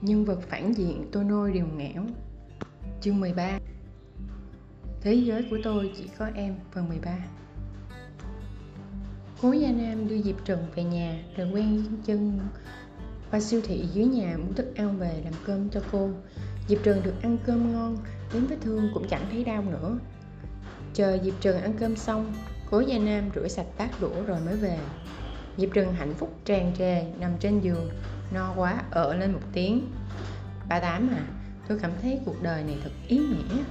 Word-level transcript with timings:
Nhân 0.00 0.24
vật 0.24 0.40
phản 0.48 0.72
diện 0.72 1.08
tôi 1.12 1.24
nôi 1.24 1.52
điều 1.52 1.66
ngẽo 1.76 2.04
Chương 3.00 3.20
13 3.20 3.58
Thế 5.00 5.14
giới 5.14 5.46
của 5.50 5.58
tôi 5.64 5.92
chỉ 5.96 6.08
có 6.18 6.26
em, 6.34 6.54
phần 6.72 6.88
13 6.88 7.18
Cố 9.42 9.52
Gia 9.52 9.72
Nam 9.72 10.08
đưa 10.08 10.22
Diệp 10.22 10.44
Trần 10.44 10.66
về 10.74 10.84
nhà 10.84 11.24
rồi 11.36 11.50
quen 11.52 11.84
chân 12.04 12.40
qua 13.30 13.40
siêu 13.40 13.60
thị 13.64 13.84
dưới 13.94 14.04
nhà 14.04 14.36
mua 14.36 14.52
thức 14.52 14.76
ăn 14.76 14.98
về 14.98 15.20
làm 15.24 15.32
cơm 15.46 15.70
cho 15.70 15.80
cô. 15.92 16.10
Diệp 16.68 16.78
Trần 16.82 17.02
được 17.02 17.14
ăn 17.22 17.38
cơm 17.46 17.72
ngon, 17.72 17.96
đến 18.34 18.46
vết 18.46 18.56
thương 18.60 18.90
cũng 18.94 19.08
chẳng 19.08 19.26
thấy 19.30 19.44
đau 19.44 19.62
nữa. 19.62 19.98
Chờ 20.94 21.18
Diệp 21.24 21.34
Trần 21.40 21.60
ăn 21.60 21.72
cơm 21.78 21.96
xong 21.96 22.34
Cố 22.70 22.80
Gia 22.80 22.98
Nam 22.98 23.30
rửa 23.34 23.48
sạch 23.48 23.66
bát 23.78 24.00
đũa 24.00 24.22
rồi 24.26 24.40
mới 24.40 24.56
về. 24.56 24.78
Diệp 25.56 25.68
Trần 25.74 25.92
hạnh 25.92 26.14
phúc 26.14 26.34
tràn 26.44 26.72
trề 26.78 27.04
nằm 27.18 27.32
trên 27.40 27.60
giường 27.60 27.90
no 28.32 28.54
quá, 28.56 28.82
ở 28.90 29.14
lên 29.14 29.32
một 29.32 29.42
tiếng. 29.52 29.90
Ba 30.68 30.80
tám 30.80 31.08
à 31.08 31.26
tôi 31.68 31.78
cảm 31.82 31.90
thấy 32.02 32.20
cuộc 32.24 32.42
đời 32.42 32.64
này 32.64 32.78
thật 32.82 32.90
ý 33.08 33.18
nghĩa. 33.18 33.62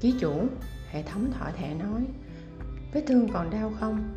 Ký 0.00 0.14
chủ, 0.20 0.48
hệ 0.90 1.02
thống 1.02 1.32
thọ 1.32 1.46
thẻ 1.56 1.74
nói, 1.74 2.06
vết 2.92 3.04
thương 3.06 3.28
còn 3.32 3.50
đau 3.50 3.72
không? 3.80 4.14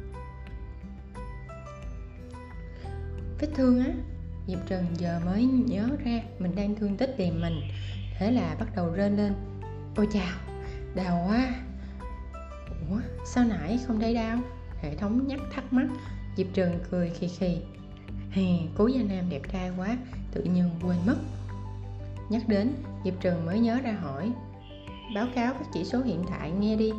Vết 3.39 3.47
thương 3.55 3.79
á? 3.79 3.93
Diệp 4.47 4.59
trần 4.67 4.85
giờ 4.97 5.21
mới 5.25 5.45
nhớ 5.45 5.89
ra 6.05 6.21
mình 6.39 6.55
đang 6.55 6.75
thương 6.75 6.97
tích 6.97 7.13
tìm 7.17 7.41
mình, 7.41 7.61
thế 8.19 8.31
là 8.31 8.55
bắt 8.59 8.67
đầu 8.75 8.93
rên 8.93 9.17
lên. 9.17 9.33
Ôi 9.95 10.07
chào, 10.13 10.37
đau 10.95 11.25
quá. 11.27 11.55
Ủa, 12.89 12.99
sao 13.25 13.45
nãy 13.45 13.79
không 13.87 13.99
thấy 13.99 14.13
đau? 14.13 14.39
Hệ 14.81 14.95
thống 14.95 15.27
nhắc 15.27 15.39
thắc 15.51 15.73
mắc. 15.73 15.87
Diệp 16.37 16.47
trần 16.53 16.79
cười 16.91 17.09
khì 17.09 17.27
khì. 17.27 17.61
Hè, 18.33 18.43
cố 18.75 18.87
gia 18.87 19.03
nam 19.03 19.29
đẹp 19.29 19.41
trai 19.51 19.71
quá 19.77 19.97
tự 20.31 20.43
nhiên 20.43 20.69
quên 20.81 20.97
mất. 21.05 21.15
Nhắc 22.29 22.41
đến 22.47 22.73
diệp 23.05 23.13
trừng 23.21 23.45
mới 23.45 23.59
nhớ 23.59 23.79
ra 23.83 23.91
hỏi 23.91 24.31
báo 25.15 25.27
cáo 25.35 25.53
các 25.53 25.67
chỉ 25.73 25.83
số 25.83 26.01
hiện 26.01 26.23
tại 26.29 26.51
nghe 26.51 26.75
đi. 26.75 26.91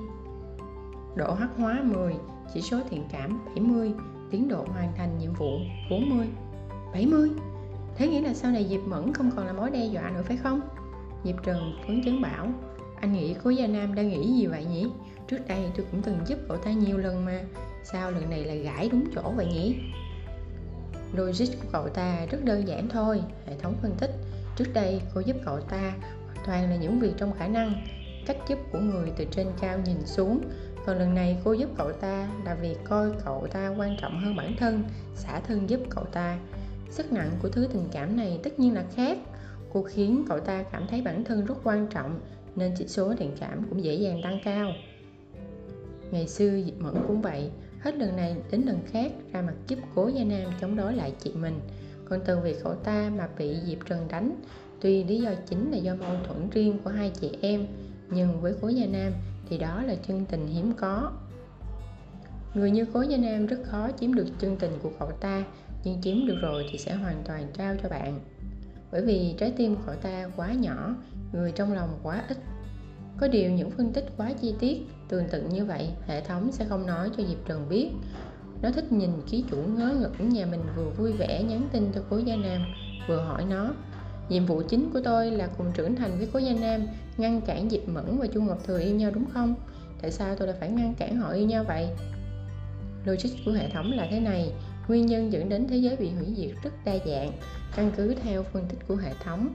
Độ 1.16 1.34
hắc 1.34 1.50
hóa 1.56 1.82
10 1.84 2.14
chỉ 2.54 2.62
số 2.62 2.78
thiện 2.90 3.04
cảm 3.12 3.44
70 3.46 3.92
tiến 4.30 4.48
độ 4.48 4.64
hoàn 4.68 4.92
thành 4.96 5.18
nhiệm 5.18 5.32
vụ 5.34 5.58
40 5.90 6.26
70 6.92 7.30
thế 7.96 8.08
nghĩa 8.08 8.20
là 8.20 8.34
sau 8.34 8.50
này 8.50 8.66
diệp 8.70 8.80
mẫn 8.86 9.12
không 9.14 9.30
còn 9.36 9.46
là 9.46 9.52
mối 9.52 9.70
đe 9.70 9.86
dọa 9.86 10.10
nữa 10.10 10.22
phải 10.24 10.36
không? 10.36 10.60
Diệp 11.24 11.42
trừng 11.42 11.78
phấn 11.86 12.02
chấn 12.04 12.22
bảo 12.22 12.48
anh 13.00 13.12
nghĩ 13.12 13.34
cố 13.44 13.50
gia 13.50 13.66
nam 13.66 13.94
đang 13.94 14.08
nghĩ 14.08 14.32
gì 14.32 14.46
vậy 14.46 14.64
nhỉ? 14.64 14.86
Trước 15.28 15.38
đây 15.48 15.70
tôi 15.76 15.86
cũng 15.90 16.02
từng 16.02 16.18
giúp 16.26 16.38
cậu 16.48 16.56
ta 16.56 16.72
nhiều 16.72 16.98
lần 16.98 17.24
mà 17.24 17.40
sao 17.84 18.10
lần 18.10 18.30
này 18.30 18.44
lại 18.44 18.58
gãi 18.58 18.88
đúng 18.88 19.04
chỗ 19.14 19.32
vậy 19.36 19.46
nhỉ? 19.46 19.76
Logic 21.16 21.46
của 21.62 21.68
cậu 21.72 21.88
ta 21.88 22.26
rất 22.30 22.44
đơn 22.44 22.68
giản 22.68 22.88
thôi, 22.88 23.22
hệ 23.46 23.56
thống 23.58 23.74
phân 23.82 23.94
tích. 23.98 24.10
Trước 24.56 24.64
đây 24.74 25.00
cô 25.14 25.20
giúp 25.20 25.36
cậu 25.44 25.60
ta 25.60 25.92
hoàn 26.26 26.46
toàn 26.46 26.70
là 26.70 26.76
những 26.76 27.00
việc 27.00 27.12
trong 27.16 27.32
khả 27.38 27.48
năng, 27.48 27.86
cách 28.26 28.36
giúp 28.48 28.58
của 28.72 28.78
người 28.78 29.12
từ 29.16 29.24
trên 29.30 29.46
cao 29.60 29.78
nhìn 29.84 30.06
xuống. 30.06 30.40
Còn 30.86 30.98
lần 30.98 31.14
này 31.14 31.36
cô 31.44 31.52
giúp 31.52 31.70
cậu 31.76 31.92
ta 31.92 32.28
là 32.44 32.54
vì 32.54 32.76
coi 32.84 33.10
cậu 33.24 33.46
ta 33.52 33.74
quan 33.78 33.96
trọng 34.00 34.20
hơn 34.20 34.36
bản 34.36 34.56
thân, 34.58 34.84
xả 35.14 35.40
thân 35.40 35.70
giúp 35.70 35.80
cậu 35.90 36.04
ta. 36.04 36.38
Sức 36.90 37.12
nặng 37.12 37.30
của 37.42 37.48
thứ 37.48 37.68
tình 37.72 37.88
cảm 37.92 38.16
này 38.16 38.40
tất 38.42 38.58
nhiên 38.58 38.74
là 38.74 38.84
khác. 38.94 39.18
Cô 39.72 39.82
khiến 39.82 40.24
cậu 40.28 40.40
ta 40.40 40.62
cảm 40.62 40.86
thấy 40.90 41.02
bản 41.02 41.24
thân 41.24 41.46
rất 41.46 41.54
quan 41.64 41.86
trọng, 41.86 42.20
nên 42.56 42.74
chỉ 42.78 42.88
số 42.88 43.14
thiện 43.18 43.36
cảm 43.40 43.66
cũng 43.70 43.84
dễ 43.84 43.94
dàng 43.94 44.20
tăng 44.22 44.38
cao. 44.44 44.72
Ngày 46.10 46.28
xưa 46.28 46.60
Diệp 46.64 46.78
Mẫn 46.78 46.94
cũng 47.06 47.22
vậy, 47.22 47.50
hết 47.84 47.94
lần 47.96 48.16
này 48.16 48.36
đến 48.50 48.62
lần 48.62 48.78
khác, 48.86 49.12
ra 49.32 49.42
mặt 49.42 49.54
giúp 49.68 49.78
cố 49.94 50.08
gia 50.08 50.24
nam 50.24 50.52
chống 50.60 50.76
đối 50.76 50.94
lại 50.94 51.12
chị 51.20 51.32
mình. 51.34 51.60
Còn 52.08 52.20
từ 52.24 52.40
việc 52.40 52.56
cậu 52.64 52.74
ta 52.74 53.10
mà 53.16 53.28
bị 53.38 53.56
diệp 53.66 53.78
trần 53.86 54.08
đánh, 54.08 54.36
tuy 54.80 55.04
lý 55.04 55.20
do 55.20 55.30
chính 55.48 55.70
là 55.70 55.76
do 55.76 55.94
mâu 55.94 56.16
thuẫn 56.26 56.50
riêng 56.50 56.78
của 56.84 56.90
hai 56.90 57.10
chị 57.20 57.30
em, 57.40 57.66
nhưng 58.10 58.40
với 58.40 58.54
cố 58.60 58.68
gia 58.68 58.86
nam 58.86 59.12
thì 59.48 59.58
đó 59.58 59.82
là 59.82 59.94
chân 60.08 60.24
tình 60.30 60.46
hiếm 60.46 60.72
có. 60.76 61.12
Người 62.54 62.70
như 62.70 62.86
cố 62.92 63.02
gia 63.02 63.16
nam 63.16 63.46
rất 63.46 63.58
khó 63.64 63.88
chiếm 64.00 64.14
được 64.14 64.26
chân 64.38 64.56
tình 64.56 64.72
của 64.82 64.90
cậu 64.98 65.10
ta, 65.10 65.44
nhưng 65.84 66.02
chiếm 66.02 66.26
được 66.26 66.36
rồi 66.42 66.66
thì 66.72 66.78
sẽ 66.78 66.94
hoàn 66.94 67.22
toàn 67.26 67.46
trao 67.56 67.76
cho 67.82 67.88
bạn. 67.88 68.20
Bởi 68.92 69.02
vì 69.02 69.34
trái 69.38 69.52
tim 69.56 69.76
của 69.76 69.82
cậu 69.86 69.94
ta 69.94 70.28
quá 70.36 70.52
nhỏ, 70.52 70.94
người 71.32 71.52
trong 71.52 71.72
lòng 71.72 71.98
quá 72.02 72.24
ít 72.28 72.38
có 73.18 73.28
điều 73.28 73.50
những 73.50 73.70
phân 73.70 73.92
tích 73.92 74.04
quá 74.16 74.32
chi 74.40 74.54
tiết 74.60 74.82
tương 75.08 75.28
tự 75.28 75.42
như 75.42 75.64
vậy, 75.64 75.88
hệ 76.06 76.20
thống 76.20 76.52
sẽ 76.52 76.64
không 76.64 76.86
nói 76.86 77.10
cho 77.16 77.24
diệp 77.28 77.46
trần 77.46 77.68
biết. 77.68 77.88
Nó 78.62 78.70
thích 78.70 78.92
nhìn 78.92 79.10
ký 79.30 79.44
chủ 79.50 79.56
ngớ 79.56 79.96
ngẩn 80.00 80.28
nhà 80.28 80.46
mình 80.46 80.60
vừa 80.76 80.90
vui 80.90 81.12
vẻ 81.12 81.42
nhắn 81.42 81.68
tin 81.72 81.92
cho 81.94 82.00
cố 82.10 82.18
gia 82.18 82.36
nam, 82.36 82.64
vừa 83.08 83.20
hỏi 83.20 83.44
nó, 83.50 83.74
nhiệm 84.28 84.46
vụ 84.46 84.62
chính 84.68 84.90
của 84.92 85.00
tôi 85.04 85.30
là 85.30 85.48
cùng 85.58 85.66
trưởng 85.74 85.96
thành 85.96 86.18
với 86.18 86.28
cố 86.32 86.38
gia 86.38 86.52
nam, 86.52 86.86
ngăn 87.16 87.40
cản 87.40 87.70
diệp 87.70 87.88
mẫn 87.88 88.18
và 88.18 88.26
chu 88.26 88.42
ngọc 88.42 88.58
thừa 88.66 88.80
yêu 88.80 88.94
nhau 88.94 89.10
đúng 89.14 89.24
không? 89.34 89.54
Tại 90.02 90.10
sao 90.10 90.36
tôi 90.36 90.48
lại 90.48 90.56
phải 90.60 90.70
ngăn 90.70 90.94
cản 90.94 91.16
họ 91.16 91.30
yêu 91.30 91.46
nhau 91.46 91.64
vậy? 91.68 91.88
Logic 93.04 93.30
của 93.44 93.52
hệ 93.52 93.70
thống 93.70 93.92
là 93.92 94.06
thế 94.10 94.20
này, 94.20 94.52
nguyên 94.88 95.06
nhân 95.06 95.32
dẫn 95.32 95.48
đến 95.48 95.66
thế 95.68 95.76
giới 95.76 95.96
bị 95.96 96.10
hủy 96.10 96.26
diệt 96.36 96.50
rất 96.62 96.70
đa 96.84 96.94
dạng, 97.06 97.32
căn 97.76 97.92
cứ 97.96 98.14
theo 98.22 98.42
phân 98.42 98.64
tích 98.68 98.78
của 98.88 98.96
hệ 98.96 99.12
thống 99.24 99.48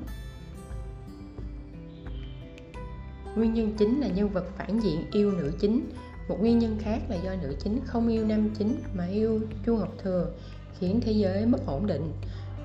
nguyên 3.35 3.53
nhân 3.53 3.73
chính 3.77 4.01
là 4.01 4.07
nhân 4.07 4.29
vật 4.29 4.45
phản 4.57 4.79
diện 4.79 5.05
yêu 5.11 5.31
nữ 5.31 5.51
chính. 5.59 5.89
Một 6.29 6.37
nguyên 6.39 6.59
nhân 6.59 6.77
khác 6.79 6.99
là 7.09 7.15
do 7.15 7.31
nữ 7.41 7.55
chính 7.63 7.79
không 7.85 8.07
yêu 8.07 8.25
nam 8.25 8.49
chính 8.57 8.79
mà 8.93 9.05
yêu 9.05 9.39
chu 9.65 9.77
ngọc 9.77 9.93
thừa, 10.03 10.31
khiến 10.79 10.99
thế 11.01 11.11
giới 11.11 11.45
mất 11.45 11.59
ổn 11.65 11.87
định. 11.87 12.11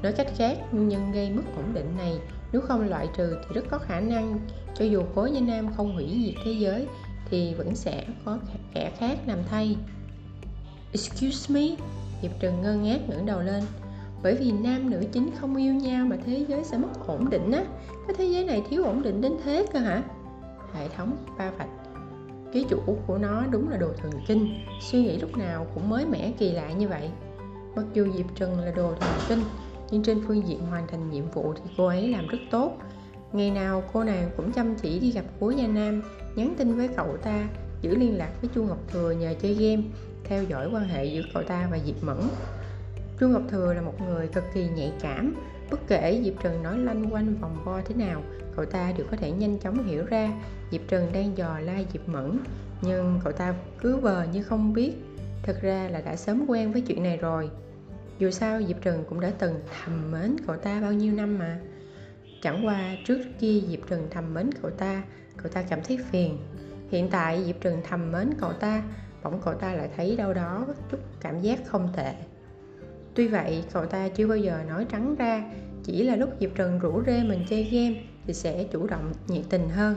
Nói 0.03 0.13
cách 0.13 0.33
khác, 0.37 0.59
nguyên 0.73 0.89
nhân 0.89 1.13
gây 1.13 1.31
mất 1.31 1.43
ổn 1.57 1.75
định 1.75 1.97
này, 1.97 2.19
nếu 2.53 2.61
không 2.61 2.89
loại 2.89 3.09
trừ 3.17 3.37
thì 3.41 3.55
rất 3.55 3.65
có 3.71 3.79
khả 3.79 4.01
năng 4.01 4.39
cho 4.79 4.85
dù 4.85 5.03
cố 5.15 5.27
nhân 5.27 5.47
nam 5.47 5.75
không 5.77 5.95
hủy 5.95 6.23
diệt 6.25 6.35
thế 6.45 6.53
giới 6.53 6.87
thì 7.31 7.55
vẫn 7.55 7.75
sẽ 7.75 8.05
có 8.25 8.39
kẻ 8.75 8.93
khác 8.99 9.19
làm 9.27 9.39
thay. 9.51 9.77
Excuse 10.93 11.55
me, 11.55 11.77
diệp 12.23 12.31
trần 12.41 12.63
ngơ 12.63 12.75
ngác 12.75 13.09
ngẩng 13.09 13.27
đầu 13.27 13.41
lên. 13.41 13.65
Bởi 14.23 14.35
vì 14.35 14.53
nam 14.53 14.91
nữ 14.91 15.05
chính 15.13 15.31
không 15.41 15.57
yêu 15.57 15.75
nhau 15.75 16.07
mà 16.07 16.17
thế 16.27 16.45
giới 16.49 16.65
sẽ 16.65 16.79
mất 16.79 17.07
ổn 17.07 17.31
định 17.31 17.53
á. 17.53 17.65
Cái 18.07 18.17
thế 18.19 18.25
giới 18.25 18.45
này 18.45 18.63
thiếu 18.71 18.85
ổn 18.85 19.03
định 19.03 19.21
đến 19.21 19.33
thế 19.45 19.67
cơ 19.73 19.79
hả? 19.79 20.03
Hệ 20.75 20.89
thống 20.89 21.17
ba 21.39 21.51
vạch. 21.51 21.69
Ký 22.53 22.67
chủ 22.69 22.79
của 23.07 23.19
nó 23.19 23.45
đúng 23.51 23.71
là 23.71 23.77
đồ 23.77 23.89
thần 23.97 24.13
kinh, 24.27 24.49
suy 24.81 25.03
nghĩ 25.03 25.19
lúc 25.19 25.37
nào 25.37 25.67
cũng 25.75 25.89
mới 25.89 26.07
mẻ 26.07 26.33
kỳ 26.39 26.53
lạ 26.53 26.73
như 26.73 26.89
vậy. 26.89 27.11
Mặc 27.77 27.85
dù 27.95 28.07
diệp 28.17 28.27
trần 28.35 28.61
là 28.61 28.71
đồ 28.71 28.95
thần 29.01 29.11
kinh, 29.29 29.39
nhưng 29.91 30.03
trên 30.03 30.23
phương 30.27 30.49
diện 30.49 30.67
hoàn 30.67 30.87
thành 30.87 31.11
nhiệm 31.11 31.31
vụ 31.31 31.55
thì 31.55 31.71
cô 31.77 31.87
ấy 31.87 32.09
làm 32.09 32.27
rất 32.27 32.39
tốt. 32.51 32.73
Ngày 33.33 33.51
nào 33.51 33.83
cô 33.93 34.05
nàng 34.05 34.31
cũng 34.37 34.53
chăm 34.53 34.75
chỉ 34.75 34.99
đi 34.99 35.11
gặp 35.11 35.25
cố 35.41 35.51
gia 35.51 35.67
nam, 35.67 36.03
nhắn 36.35 36.55
tin 36.59 36.77
với 36.77 36.89
cậu 36.89 37.17
ta, 37.17 37.49
giữ 37.81 37.97
liên 37.97 38.19
lạc 38.19 38.31
với 38.41 38.51
chu 38.55 38.65
ngọc 38.65 38.79
thừa 38.89 39.11
nhờ 39.11 39.35
chơi 39.43 39.55
game, 39.55 39.83
theo 40.25 40.45
dõi 40.45 40.69
quan 40.73 40.89
hệ 40.89 41.05
giữa 41.05 41.23
cậu 41.35 41.43
ta 41.43 41.69
và 41.71 41.79
diệp 41.87 42.03
mẫn. 42.03 42.19
Chu 43.21 43.29
ngọc 43.29 43.43
thừa 43.49 43.75
là 43.75 43.81
một 43.81 44.01
người 44.01 44.29
cực 44.29 44.45
kỳ 44.55 44.69
nhạy 44.69 44.93
cảm, 45.01 45.35
bất 45.71 45.81
kể 45.89 46.21
diệp 46.25 46.43
trần 46.43 46.63
nói 46.63 46.79
lanh 46.79 47.13
quanh 47.13 47.35
vòng 47.41 47.57
vo 47.65 47.81
thế 47.85 47.95
nào 47.95 48.23
cậu 48.57 48.65
ta 48.65 48.93
đều 48.99 49.07
có 49.11 49.17
thể 49.17 49.31
nhanh 49.31 49.59
chóng 49.59 49.87
hiểu 49.87 50.05
ra 50.05 50.33
diệp 50.71 50.81
trần 50.89 51.13
đang 51.13 51.37
dò 51.37 51.59
la 51.59 51.83
diệp 51.93 52.09
mẫn. 52.09 52.39
Nhưng 52.83 53.21
cậu 53.25 53.33
ta 53.33 53.55
cứ 53.81 53.97
vờ 53.97 54.27
như 54.33 54.43
không 54.43 54.73
biết. 54.73 54.93
Thật 55.43 55.59
ra 55.63 55.89
là 55.91 56.01
đã 56.01 56.17
sớm 56.17 56.45
quen 56.49 56.73
với 56.73 56.81
chuyện 56.81 57.03
này 57.03 57.17
rồi. 57.17 57.51
Dù 58.19 58.31
sao, 58.31 58.63
diệp 58.63 58.83
trần 58.83 59.05
cũng 59.09 59.21
đã 59.21 59.33
từng 59.39 59.61
thầm 59.71 60.11
mến 60.11 60.37
cậu 60.47 60.57
ta 60.57 60.81
bao 60.81 60.93
nhiêu 60.93 61.13
năm 61.13 61.39
mà. 61.39 61.59
Chẳng 62.43 62.67
qua 62.67 62.97
trước 63.05 63.19
kia 63.41 63.61
diệp 63.69 63.81
trần 63.89 64.07
thầm 64.11 64.35
mến 64.35 64.51
cậu 64.63 64.71
ta 64.71 65.03
cậu 65.37 65.53
ta 65.53 65.63
cảm 65.63 65.81
thấy 65.83 65.99
phiền. 66.11 66.39
Hiện 66.91 67.09
tại 67.11 67.45
diệp 67.45 67.61
trần 67.61 67.81
thầm 67.89 68.13
mến 68.13 68.31
cậu 68.41 68.53
ta, 68.53 68.83
bỗng 69.23 69.41
cậu 69.45 69.55
ta 69.55 69.75
lại 69.75 69.89
thấy 69.97 70.17
đâu 70.17 70.35
đó 70.35 70.67
chút 70.91 70.99
cảm 71.21 71.41
giác 71.41 71.59
không 71.67 71.89
tệ. 71.97 72.15
Tuy 73.15 73.29
vậy, 73.29 73.65
cậu 73.73 73.87
ta 73.87 74.09
chưa 74.09 74.27
bao 74.27 74.39
giờ 74.39 74.63
nói 74.69 74.87
trắng 74.91 75.15
ra, 75.19 75.45
chỉ 75.85 76.03
là 76.03 76.17
lúc 76.17 76.31
diệp 76.41 76.51
trần 76.55 76.79
rủ 76.79 77.03
rê 77.07 77.23
mình 77.23 77.45
chơi 77.49 77.65
game 77.65 78.14
thì 78.27 78.35
sẽ 78.35 78.65
chủ 78.65 78.87
động 78.87 79.13
nhiệt 79.29 79.45
tình 79.51 79.69
hơn. 79.69 79.97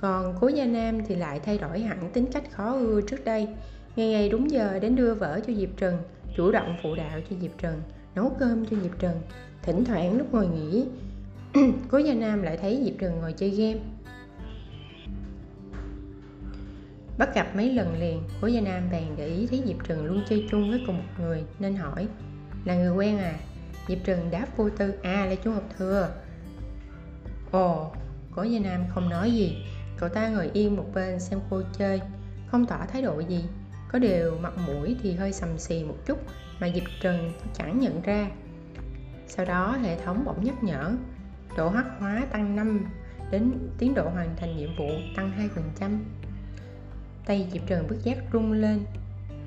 Còn 0.00 0.34
cố 0.40 0.48
gia 0.48 0.66
nam 0.66 1.04
thì 1.06 1.14
lại 1.14 1.40
thay 1.40 1.58
đổi 1.58 1.80
hẳn 1.80 2.10
tính 2.12 2.26
cách 2.32 2.50
khó 2.50 2.72
ưa 2.72 3.00
trước 3.00 3.24
đây. 3.24 3.48
Ngày 3.96 4.08
ngày 4.08 4.28
đúng 4.28 4.50
giờ 4.50 4.78
đến 4.78 4.96
đưa 4.96 5.14
vở 5.14 5.40
cho 5.46 5.52
diệp 5.52 5.68
trần, 5.76 5.98
chủ 6.36 6.52
động 6.52 6.76
phụ 6.82 6.94
đạo 6.94 7.20
cho 7.30 7.36
diệp 7.40 7.58
trần, 7.58 7.82
nấu 8.14 8.36
cơm 8.38 8.66
cho 8.66 8.76
diệp 8.82 8.98
trần. 8.98 9.20
Thỉnh 9.62 9.84
thoảng 9.84 10.18
lúc 10.18 10.34
ngồi 10.34 10.46
nghỉ, 10.46 10.86
cố 11.90 11.98
gia 11.98 12.14
nam 12.14 12.42
lại 12.42 12.56
thấy 12.56 12.82
diệp 12.84 12.94
trần 12.98 13.20
ngồi 13.20 13.32
chơi 13.32 13.50
game. 13.50 13.80
Bắt 17.18 17.34
gặp 17.34 17.56
mấy 17.56 17.70
lần 17.70 18.00
liền, 18.00 18.22
cố 18.40 18.46
gia 18.46 18.60
nam 18.60 18.82
bèn 18.92 19.04
để 19.16 19.26
ý 19.26 19.46
thấy 19.46 19.62
diệp 19.66 19.88
trần 19.88 20.06
luôn 20.06 20.22
chơi 20.28 20.46
chung 20.50 20.70
với 20.70 20.82
cùng 20.86 20.96
một 20.96 21.12
người, 21.20 21.44
nên 21.58 21.76
hỏi, 21.76 22.08
là 22.64 22.74
người 22.74 22.90
quen 22.90 23.18
à? 23.18 23.34
Diệp 23.88 23.98
trần 24.04 24.30
đáp 24.30 24.46
vô 24.56 24.70
tư 24.70 24.94
à 25.02 25.26
là 25.26 25.34
chú 25.34 25.52
ngọc 25.52 25.64
thừa 25.78 26.10
ồ, 27.54 27.90
cố 28.34 28.42
gia 28.42 28.60
nam 28.60 28.84
không 28.88 29.08
nói 29.08 29.30
gì. 29.30 29.66
Cậu 29.96 30.08
ta 30.08 30.28
ngồi 30.28 30.50
yên 30.52 30.76
một 30.76 30.84
bên 30.94 31.20
xem 31.20 31.40
cô 31.50 31.62
chơi. 31.78 32.00
Không 32.46 32.66
tỏ 32.66 32.78
thái 32.88 33.02
độ 33.02 33.20
gì. 33.20 33.44
Có 33.88 33.98
điều 33.98 34.36
mặt 34.40 34.52
mũi 34.66 34.96
thì 35.02 35.14
hơi 35.14 35.32
sầm 35.32 35.58
xì 35.58 35.84
một 35.84 35.96
chút, 36.06 36.18
mà 36.60 36.68
diệp 36.74 36.84
trần 37.00 37.32
chẳng 37.54 37.80
nhận 37.80 38.02
ra. 38.02 38.30
Sau 39.26 39.46
đó 39.46 39.76
hệ 39.82 39.96
thống 40.04 40.24
bỗng 40.24 40.44
nhắc 40.44 40.64
nhở. 40.64 40.92
Độ 41.56 41.68
hắc 41.68 41.86
hóa 41.98 42.26
tăng 42.32 42.56
5 42.56 42.86
đến 43.30 43.52
tiến 43.78 43.94
độ 43.94 44.08
hoàn 44.08 44.36
thành 44.36 44.56
nhiệm 44.56 44.76
vụ 44.78 44.88
tăng 45.16 45.48
2% 45.80 45.98
tay 47.26 47.48
Diệp 47.52 47.62
Trần 47.66 47.86
bất 47.88 47.96
giác 48.02 48.18
rung 48.32 48.52
lên. 48.52 48.84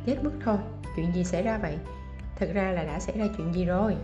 Chết 0.05 0.23
mất 0.23 0.31
thôi. 0.43 0.57
Chuyện 0.95 1.13
gì 1.13 1.23
xảy 1.23 1.43
ra 1.43 1.57
vậy? 1.57 1.77
Thật 2.39 2.49
ra 2.53 2.71
là 2.71 2.83
đã 2.83 2.99
xảy 2.99 3.17
ra 3.17 3.25
chuyện 3.37 3.53
gì 3.53 3.65
rồi? 3.65 3.95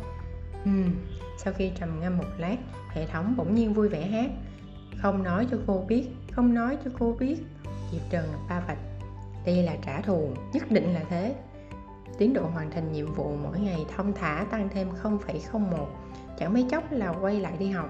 Hmm. 0.64 0.92
sau 1.38 1.54
khi 1.54 1.72
trầm 1.80 2.00
ngâm 2.00 2.18
một 2.18 2.30
lát 2.38 2.58
hệ 2.90 3.06
thống 3.06 3.34
bỗng 3.38 3.56
nhiên 3.56 3.74
vui 3.74 3.90
vẻ 3.90 4.08
hát. 4.08 4.32
Không 5.02 5.24
nói 5.24 5.48
cho 5.52 5.58
cô 5.68 5.86
biết 5.88 6.08
không 6.32 6.54
nói 6.54 6.78
cho 6.86 6.92
cô 7.00 7.16
biết. 7.20 7.38
Diệp 7.92 8.02
Trần 8.10 8.26
ba 8.50 8.60
vạch. 8.68 8.78
Đây 9.46 9.64
là 9.64 9.76
trả 9.86 10.02
thù 10.02 10.30
nhất 10.54 10.72
định 10.72 10.94
là 10.94 11.02
thế. 11.10 11.36
Tiến 12.18 12.34
độ 12.34 12.42
hoàn 12.42 12.72
thành 12.72 12.94
nhiệm 12.94 13.14
vụ 13.14 13.36
mỗi 13.44 13.60
ngày 13.60 13.86
thông 13.96 14.14
thả 14.14 14.46
tăng 14.52 14.70
thêm 14.70 14.88
0,01 15.04 15.86
chẳng 16.40 16.54
mấy 16.54 16.66
chốc 16.72 16.92
là 16.92 17.14
quay 17.22 17.40
lại 17.40 17.54
đi 17.60 17.70
học. 17.70 17.90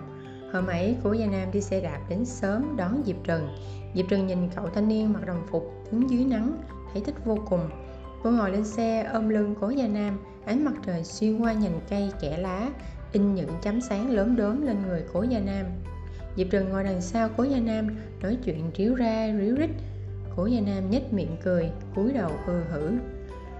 Hôm 0.54 0.68
ấy 0.68 0.98
cố 1.04 1.14
gia 1.14 1.26
nam 1.26 1.52
đi 1.52 1.62
xe 1.62 1.82
đạp 1.82 2.00
đến 2.10 2.26
sớm 2.26 2.76
đón 2.78 3.02
diệp 3.06 3.16
trần. 3.24 3.58
Diệp 3.96 4.06
trần 4.10 4.28
nhìn 4.28 4.50
cậu 4.56 4.70
thanh 4.70 4.88
niên 4.88 5.14
mặc 5.14 5.26
đồng 5.26 5.44
phục 5.50 5.74
đứng 5.92 6.10
dưới 6.10 6.26
nắng 6.26 6.58
thấy 6.94 7.02
thích 7.06 7.16
vô 7.26 7.38
cùng. 7.50 7.70
Cô 8.24 8.32
ngồi 8.32 8.52
lên 8.52 8.66
xe 8.66 9.04
ôm 9.04 9.30
lưng 9.30 9.56
cố 9.62 9.70
gia 9.70 9.88
nam 9.88 10.20
ánh 10.46 10.66
mặt 10.66 10.74
trời 10.86 11.04
xuyên 11.04 11.40
qua 11.40 11.54
nhành 11.54 11.80
cây 11.90 12.12
kẽ 12.22 12.38
lá, 12.38 12.70
in 13.12 13.36
những 13.36 13.50
chấm 13.62 13.82
sáng 13.82 14.12
lớn 14.12 14.36
đốm 14.36 14.66
lên 14.66 14.78
người 14.88 15.04
cố 15.14 15.24
gia 15.24 15.40
nam. 15.40 15.66
Diệp 16.38 16.48
trần 16.52 16.70
ngồi 16.70 16.84
đằng 16.84 17.02
sau 17.02 17.30
cố 17.38 17.44
gia 17.44 17.60
nam, 17.60 17.88
nói 18.22 18.38
chuyện 18.46 18.72
ríu 18.78 18.96
ra 18.96 19.34
ríu 19.40 19.56
rít. 19.56 19.70
Cố 20.36 20.46
gia 20.46 20.62
nam 20.62 20.90
nhếch 20.90 21.14
miệng 21.14 21.38
cười, 21.44 21.72
cúi 21.96 22.14
đầu 22.14 22.32
hừ 22.46 22.62
hử. 22.72 22.92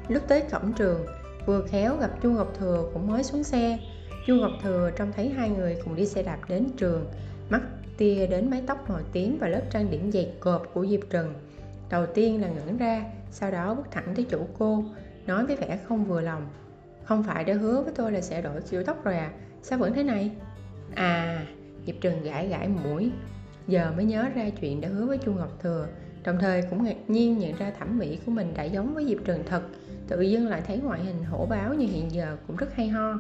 Lúc 0.08 0.24
tới 0.28 0.44
cổng 0.52 0.74
trường, 0.74 1.06
vừa 1.46 1.68
khéo 1.68 1.98
gặp 1.98 2.22
chu 2.22 2.32
ngọc 2.32 2.54
thừa 2.60 2.90
cũng 2.94 3.08
mới 3.08 3.24
xuống 3.24 3.44
xe. 3.44 3.80
Chu 4.28 4.36
ngọc 4.36 4.52
thừa 4.64 4.92
trông 4.96 5.12
thấy 5.16 5.30
hai 5.30 5.50
người 5.50 5.78
cùng 5.84 5.96
đi 5.96 6.06
xe 6.06 6.24
đạp 6.24 6.40
đến 6.50 6.66
trường, 6.78 7.06
mắt 7.50 7.62
tia 7.98 8.28
đến 8.28 8.50
mái 8.50 8.64
tóc 8.68 8.90
màu 8.90 9.00
tím 9.12 9.38
và 9.40 9.48
lớp 9.48 9.62
trang 9.70 9.92
điểm 9.92 10.12
dày 10.12 10.34
cộp 10.40 10.74
của 10.74 10.86
diệp 10.86 11.02
trần 11.10 11.34
đầu 11.94 12.06
tiên 12.06 12.42
là 12.42 12.48
ngẩn 12.48 12.78
ra, 12.78 13.06
sau 13.32 13.52
đó 13.52 13.76
bước 13.76 13.92
thẳng 13.92 14.14
tới 14.16 14.26
chủ 14.30 14.48
cô, 14.60 14.84
nói 15.26 15.46
với 15.46 15.56
vẻ 15.56 15.80
không 15.88 16.06
vừa 16.06 16.22
lòng 16.22 16.48
không 17.04 17.24
phải 17.24 17.44
đã 17.44 17.54
hứa 17.54 17.82
với 17.82 17.94
tôi 17.96 18.12
là 18.12 18.22
sẽ 18.22 18.42
đổi 18.42 18.62
kiểu 18.62 18.84
tóc 18.84 19.04
rồi 19.04 19.18
à? 19.18 19.32
Sao 19.62 19.80
vẫn 19.80 19.94
thế 19.94 20.04
này? 20.04 20.32
À 20.96 21.46
diệp 21.86 21.96
trần 22.02 22.24
gãi 22.24 22.48
gãi 22.48 22.68
mũi. 22.68 23.12
Giờ 23.68 23.92
mới 23.96 24.06
nhớ 24.06 24.30
ra 24.36 24.50
chuyện 24.62 24.82
đã 24.82 24.90
hứa 24.90 25.06
với 25.06 25.18
chu 25.18 25.34
ngọc 25.34 25.60
thừa. 25.62 25.88
Đồng 26.24 26.38
thời 26.40 26.62
cũng 26.70 26.84
ngạc 26.84 26.96
nhiên 27.08 27.38
nhận 27.38 27.56
ra 27.58 27.72
thẩm 27.80 28.00
mỹ 28.00 28.20
của 28.26 28.32
mình 28.32 28.54
đã 28.54 28.64
giống 28.64 28.94
với 28.94 29.06
diệp 29.06 29.26
trần 29.26 29.44
thật. 29.46 29.62
Tự 30.08 30.22
dưng 30.22 30.48
lại 30.48 30.62
thấy 30.68 30.78
ngoại 30.78 31.04
hình 31.04 31.24
hổ 31.24 31.46
báo 31.46 31.74
như 31.74 31.88
hiện 31.88 32.12
giờ 32.12 32.38
cũng 32.48 32.56
rất 32.56 32.76
hay 32.76 32.88
ho. 32.88 33.20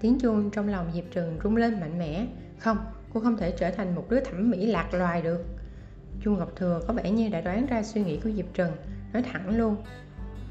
Tiếng 0.00 0.18
chuông 0.20 0.50
trong 0.50 0.68
lòng 0.68 0.86
diệp 0.94 1.04
trần 1.12 1.38
rung 1.44 1.56
lên 1.56 1.80
mạnh 1.80 1.98
mẽ. 1.98 2.26
Không, 2.58 2.78
cô 3.14 3.20
không 3.20 3.36
thể 3.36 3.50
trở 3.58 3.70
thành 3.70 3.94
một 3.94 4.06
đứa 4.10 4.20
thẩm 4.20 4.50
mỹ 4.50 4.66
lạc 4.66 4.94
loài 4.94 5.22
được. 5.22 5.44
Chu 6.24 6.36
ngọc 6.36 6.52
thừa 6.56 6.80
có 6.86 6.94
vẻ 6.94 7.10
như 7.10 7.28
đã 7.28 7.40
đoán 7.40 7.66
ra 7.66 7.82
suy 7.82 8.04
nghĩ 8.04 8.20
của 8.24 8.30
diệp 8.30 8.46
trần 8.54 8.72
nói 9.12 9.22
thẳng 9.22 9.58
luôn 9.58 9.76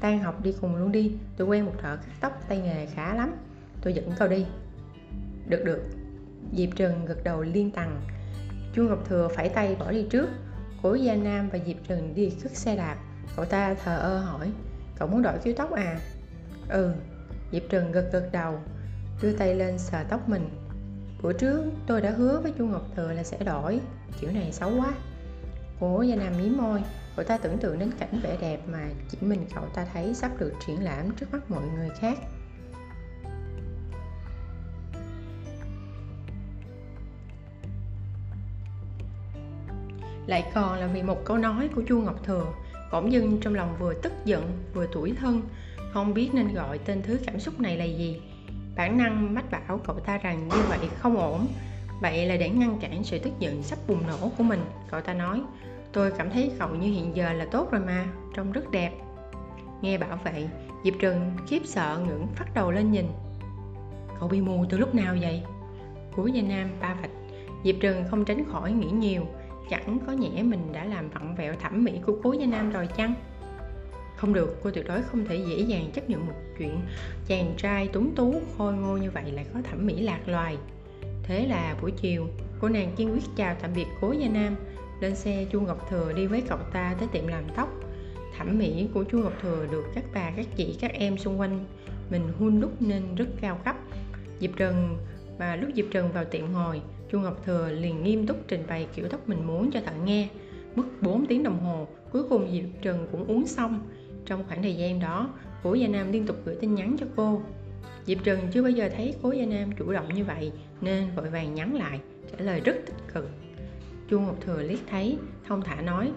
tan 0.02 0.22
học 0.22 0.42
đi 0.42 0.54
cùng 0.60 0.76
luôn 0.76 0.92
đi. 0.92 1.12
Tôi 1.36 1.46
quen 1.46 1.64
một 1.66 1.74
thợ 1.78 1.96
cắt 1.96 2.12
tóc 2.20 2.32
tay 2.48 2.58
nghề 2.58 2.86
khá 2.86 3.14
lắm. 3.14 3.34
Tôi 3.82 3.92
dẫn 3.92 4.12
cậu 4.18 4.28
đi. 4.28 4.46
Được 5.48 5.64
được. 5.64 5.82
Diệp 6.52 6.68
trần 6.76 7.04
gật 7.04 7.24
đầu 7.24 7.42
liên 7.42 7.70
tằng. 7.70 8.00
Chu 8.74 8.82
ngọc 8.82 9.08
thừa 9.08 9.28
phải 9.36 9.48
tay 9.48 9.76
bỏ 9.78 9.90
đi 9.90 10.06
trước. 10.10 10.28
Cố 10.82 10.94
gia 10.94 11.14
nam 11.14 11.48
và 11.52 11.58
diệp 11.66 11.76
trần 11.88 12.14
đi 12.14 12.30
cất 12.42 12.52
xe 12.52 12.76
đạp. 12.76 12.96
Cậu 13.36 13.44
ta 13.44 13.74
thờ 13.74 13.98
ơ 13.98 14.18
hỏi, 14.18 14.50
cậu 14.98 15.08
muốn 15.08 15.22
đổi 15.22 15.38
kiểu 15.44 15.54
tóc 15.56 15.72
à? 15.72 15.98
Ừ. 16.68 16.92
Diệp 17.52 17.62
trần 17.70 17.92
gật 17.92 18.08
gật 18.12 18.28
đầu, 18.32 18.58
đưa 19.22 19.32
tay 19.32 19.54
lên 19.54 19.78
sờ 19.78 20.04
tóc 20.08 20.28
mình. 20.28 20.48
Bữa 21.22 21.32
trước 21.32 21.64
tôi 21.86 22.00
đã 22.00 22.10
hứa 22.10 22.40
với 22.42 22.52
chu 22.58 22.66
ngọc 22.66 22.86
thừa 22.96 23.12
là 23.12 23.22
sẽ 23.22 23.38
đổi, 23.44 23.80
kiểu 24.20 24.30
này 24.32 24.52
xấu 24.52 24.70
quá. 24.76 24.92
Cố 25.80 26.02
gia 26.02 26.16
nam 26.16 26.32
mí 26.38 26.50
môi 26.50 26.82
cậu 27.16 27.24
ta 27.24 27.38
tưởng 27.38 27.58
tượng 27.58 27.78
đến 27.78 27.90
cảnh 27.98 28.20
vẻ 28.22 28.36
đẹp 28.40 28.60
mà 28.68 28.88
chỉ 29.08 29.18
mình 29.20 29.46
cậu 29.54 29.64
ta 29.74 29.86
thấy 29.92 30.14
sắp 30.14 30.30
được 30.38 30.52
triển 30.66 30.84
lãm 30.84 31.10
trước 31.16 31.32
mắt 31.32 31.50
mọi 31.50 31.62
người 31.76 31.88
khác. 32.00 32.18
Lại 40.26 40.50
còn 40.54 40.78
là 40.78 40.86
vì 40.86 41.02
một 41.02 41.24
câu 41.24 41.38
nói 41.38 41.68
của 41.74 41.82
chu 41.88 42.00
ngọc 42.00 42.24
thừa, 42.24 42.46
bỗng 42.92 43.12
dưng 43.12 43.40
trong 43.40 43.54
lòng 43.54 43.76
vừa 43.78 43.94
tức 43.94 44.12
giận, 44.24 44.64
vừa 44.74 44.86
tủi 44.86 45.14
thân, 45.20 45.42
không 45.92 46.14
biết 46.14 46.30
nên 46.32 46.54
gọi 46.54 46.78
tên 46.78 47.02
thứ 47.02 47.18
cảm 47.26 47.40
xúc 47.40 47.60
này 47.60 47.76
là 47.76 47.84
gì. 47.84 48.22
Bản 48.76 48.98
năng 48.98 49.34
mách 49.34 49.50
bảo 49.50 49.80
cậu 49.86 50.00
ta 50.00 50.18
rằng 50.18 50.48
như 50.48 50.62
vậy 50.68 50.78
không 50.98 51.16
ổn, 51.16 51.46
vậy 52.00 52.26
là 52.26 52.36
để 52.36 52.50
ngăn 52.50 52.78
cản 52.80 53.04
sự 53.04 53.18
tức 53.18 53.32
giận 53.38 53.62
sắp 53.62 53.78
bùng 53.88 54.06
nổ 54.06 54.30
của 54.38 54.44
mình, 54.44 54.64
cậu 54.90 55.00
ta 55.00 55.14
nói 55.14 55.42
tôi 55.92 56.10
cảm 56.10 56.30
thấy 56.30 56.52
cậu 56.58 56.68
như 56.68 56.92
hiện 56.92 57.16
giờ 57.16 57.32
là 57.32 57.44
tốt 57.44 57.70
rồi 57.70 57.80
mà, 57.80 58.06
trông 58.34 58.52
rất 58.52 58.70
đẹp. 58.70 58.92
Nghe 59.82 59.98
bảo 59.98 60.18
vậy, 60.24 60.48
diệp 60.84 60.94
trừng 60.98 61.30
khiếp 61.46 61.60
sợ 61.64 62.00
ngưỡng 62.06 62.26
phát 62.34 62.54
đầu 62.54 62.70
lên 62.70 62.90
nhìn. 62.90 63.06
Cậu 64.20 64.28
bị 64.28 64.40
mù 64.40 64.64
từ 64.70 64.78
lúc 64.78 64.94
nào 64.94 65.16
vậy? 65.20 65.42
Cuối 66.16 66.32
gia 66.32 66.42
nam, 66.42 66.70
ba 66.80 66.94
vạch. 66.94 67.10
Diệp 67.64 67.74
trừng 67.80 68.04
không 68.10 68.24
tránh 68.24 68.44
khỏi 68.52 68.72
nghĩ 68.72 68.90
nhiều, 68.90 69.22
chẳng 69.70 69.98
có 70.06 70.12
nhẽ 70.12 70.42
mình 70.42 70.72
đã 70.72 70.84
làm 70.84 71.08
vặn 71.08 71.34
vẹo 71.34 71.54
thẩm 71.60 71.84
mỹ 71.84 72.00
của 72.06 72.16
cố 72.22 72.32
gia 72.32 72.46
nam 72.46 72.70
rồi 72.70 72.86
chăng? 72.96 73.14
Không 74.16 74.32
được, 74.32 74.60
cô 74.62 74.70
tuyệt 74.70 74.86
đối 74.86 75.02
không 75.02 75.24
thể 75.24 75.36
dễ 75.36 75.58
dàng 75.58 75.90
chấp 75.94 76.10
nhận 76.10 76.26
một 76.26 76.32
chuyện 76.58 76.80
chàng 77.26 77.54
trai 77.56 77.88
tuấn 77.92 78.12
tú, 78.16 78.34
khôi 78.58 78.74
ngô 78.74 78.96
như 78.96 79.10
vậy 79.10 79.32
lại 79.32 79.46
có 79.54 79.60
thẩm 79.70 79.86
mỹ 79.86 80.00
lạc 80.00 80.20
loài. 80.28 80.56
Thế 81.22 81.46
là 81.46 81.76
buổi 81.82 81.90
chiều, 81.90 82.26
cô 82.60 82.68
nàng 82.68 82.92
kiên 82.96 83.12
quyết 83.12 83.22
chào 83.36 83.54
tạm 83.62 83.70
biệt 83.74 83.86
cố 84.00 84.12
gia 84.12 84.28
nam 84.28 84.56
lên 85.02 85.14
xe 85.14 85.46
chu 85.52 85.60
ngọc 85.60 85.90
thừa 85.90 86.12
đi 86.12 86.26
với 86.26 86.42
cậu 86.48 86.58
ta 86.72 86.94
tới 86.98 87.08
tiệm 87.12 87.26
làm 87.26 87.44
tóc. 87.56 87.68
Thẩm 88.38 88.58
mỹ 88.58 88.88
của 88.94 89.04
chu 89.04 89.18
ngọc 89.18 89.32
thừa 89.42 89.66
được 89.72 89.84
các 89.94 90.04
bà, 90.14 90.32
các 90.36 90.46
chị, 90.56 90.76
các 90.80 90.92
em 90.92 91.18
xung 91.18 91.40
quanh 91.40 91.64
mình 92.10 92.22
hun 92.38 92.60
đúc 92.60 92.82
nên 92.82 93.14
rất 93.14 93.26
cao 93.40 93.60
cấp. 93.64 93.76
Diệp 94.40 94.50
trần, 94.56 94.96
và 95.38 95.56
lúc 95.56 95.70
diệp 95.74 95.84
trần 95.90 96.12
vào 96.12 96.24
tiệm 96.24 96.52
ngồi, 96.52 96.80
chu 97.10 97.20
ngọc 97.20 97.42
thừa 97.46 97.70
liền 97.70 98.02
nghiêm 98.02 98.26
túc 98.26 98.36
trình 98.48 98.64
bày 98.68 98.86
kiểu 98.94 99.08
tóc 99.08 99.28
mình 99.28 99.46
muốn 99.46 99.70
cho 99.70 99.80
thợ 99.80 99.92
nghe. 100.04 100.28
Mất 100.74 100.84
4 101.00 101.26
tiếng 101.26 101.42
đồng 101.42 101.60
hồ, 101.60 101.88
cuối 102.12 102.22
cùng 102.28 102.50
diệp 102.52 102.82
trần 102.82 103.08
cũng 103.12 103.24
uống 103.24 103.46
xong. 103.46 103.80
Trong 104.26 104.44
khoảng 104.48 104.62
thời 104.62 104.76
gian 104.76 105.00
đó, 105.00 105.30
cố 105.62 105.74
gia 105.74 105.88
nam 105.88 106.12
liên 106.12 106.26
tục 106.26 106.36
gửi 106.44 106.56
tin 106.60 106.74
nhắn 106.74 106.96
cho 107.00 107.06
cô. 107.16 107.42
Diệp 108.06 108.18
trần 108.24 108.38
chưa 108.52 108.62
bao 108.62 108.70
giờ 108.70 108.90
thấy 108.96 109.14
cố 109.22 109.32
gia 109.32 109.46
nam 109.46 109.70
chủ 109.78 109.92
động 109.92 110.14
như 110.14 110.24
vậy, 110.24 110.52
nên 110.80 111.04
vội 111.16 111.30
vàng 111.30 111.54
nhắn 111.54 111.74
lại, 111.74 112.00
trả 112.32 112.44
lời 112.44 112.60
rất 112.60 112.76
tích 112.86 113.14
cực 113.14 113.30
chu 114.12 114.20
ngọc 114.20 114.36
thừa 114.40 114.62
liếc 114.62 114.78
thấy, 114.90 115.18
thông 115.48 115.62
thả 115.62 115.80
nói, 115.80 116.12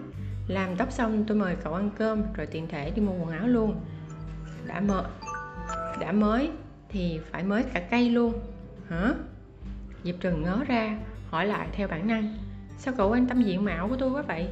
làm 0.48 0.76
tóc 0.76 0.92
xong 0.92 1.24
tôi 1.26 1.36
mời 1.36 1.56
cậu 1.64 1.74
ăn 1.74 1.90
cơm, 1.98 2.22
rồi 2.34 2.46
tiện 2.46 2.68
thể 2.68 2.90
đi 2.90 3.02
mua 3.02 3.12
quần 3.12 3.28
áo 3.28 3.48
luôn. 3.48 3.80
Đã 4.66 4.80
mơ 4.80 5.04
đã 6.00 6.12
mới, 6.12 6.50
thì 6.88 7.20
phải 7.30 7.42
mới 7.42 7.62
cả 7.62 7.80
cây 7.90 8.10
luôn. 8.10 8.32
Hả? 8.88 9.14
Diệp 10.04 10.14
trừng 10.20 10.42
ngớ 10.42 10.64
ra, 10.68 10.98
hỏi 11.30 11.46
lại 11.46 11.68
theo 11.72 11.88
bản 11.88 12.06
năng, 12.06 12.34
sao 12.78 12.94
cậu 12.96 13.10
quan 13.10 13.26
tâm 13.26 13.42
diện 13.42 13.64
mạo 13.64 13.88
của 13.88 13.96
tôi 13.96 14.10
quá 14.10 14.22
vậy? 14.22 14.48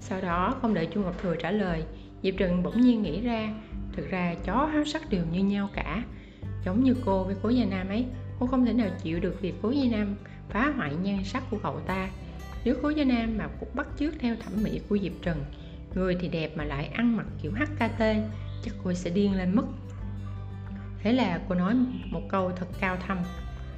Sau 0.00 0.20
đó 0.20 0.54
không 0.62 0.74
đợi 0.74 0.88
chu 0.94 1.02
ngọc 1.02 1.14
thừa 1.22 1.36
trả 1.36 1.50
lời, 1.50 1.84
diệp 2.22 2.34
trừng 2.38 2.62
bỗng 2.62 2.80
nhiên 2.80 3.02
nghĩ 3.02 3.20
ra, 3.20 3.54
thực 3.92 4.10
ra 4.10 4.34
chó 4.44 4.66
háo 4.66 4.84
sắc 4.84 5.10
đều 5.10 5.22
như 5.32 5.44
nhau 5.44 5.68
cả, 5.74 6.02
giống 6.64 6.84
như 6.84 6.94
cô 7.04 7.24
với 7.24 7.36
cố 7.42 7.48
gia 7.48 7.64
nam 7.64 7.88
ấy, 7.88 8.06
cô 8.38 8.46
không 8.46 8.64
thể 8.64 8.72
nào 8.72 8.88
chịu 9.02 9.20
được 9.20 9.40
việc 9.40 9.54
cố 9.62 9.70
gia 9.70 9.96
nam 9.96 10.16
phá 10.48 10.72
hoại 10.76 10.94
nhan 11.02 11.24
sắc 11.24 11.42
của 11.50 11.58
cậu 11.62 11.80
ta 11.80 12.08
nếu 12.66 12.74
khối 12.82 12.94
gia 12.94 13.04
nam 13.04 13.38
mà 13.38 13.48
cũng 13.60 13.68
bắt 13.74 13.86
chước 13.98 14.14
theo 14.20 14.36
thẩm 14.36 14.62
mỹ 14.62 14.80
của 14.88 14.98
diệp 14.98 15.12
trần, 15.22 15.44
người 15.94 16.16
thì 16.20 16.28
đẹp 16.28 16.56
mà 16.56 16.64
lại 16.64 16.86
ăn 16.86 17.16
mặc 17.16 17.26
kiểu 17.42 17.52
hkt 17.52 18.00
chắc 18.64 18.74
cô 18.84 18.92
sẽ 18.92 19.10
điên 19.10 19.34
lên 19.34 19.56
mất. 19.56 19.64
Thế 21.02 21.12
là 21.12 21.40
cô 21.48 21.54
nói 21.54 21.74
một 22.10 22.22
câu 22.28 22.52
thật 22.56 22.66
cao 22.80 22.96
thâm, 23.06 23.18